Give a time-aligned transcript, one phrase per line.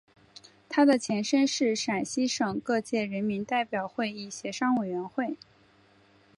[0.67, 5.37] 它的前身是陕西省各界人民代表会议协商委员会。